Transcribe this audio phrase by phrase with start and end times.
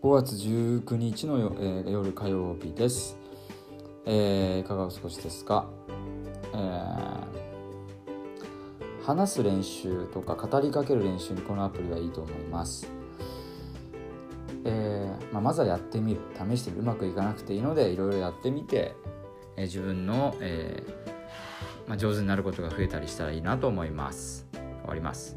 [0.00, 3.18] 5月19日の、えー夜火曜日です、
[4.06, 5.68] えーいかがお過ごしですか、
[6.54, 7.18] えー
[9.04, 12.88] 話す練習とか語りかける練習にこのアプリはいいと思います、
[14.64, 16.20] えーまあ、まずはやってみる。
[16.34, 16.82] 試してみる。
[16.82, 18.94] うまくいかなくていいのでいろいろやってみて、
[19.56, 24.46] えー自分の、えーまあ、上手になることが増えたりしたらいいなと思います。
[24.52, 25.36] 終わります。